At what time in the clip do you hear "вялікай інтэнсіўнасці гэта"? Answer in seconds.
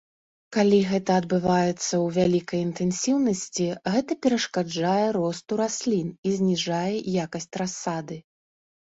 2.15-4.17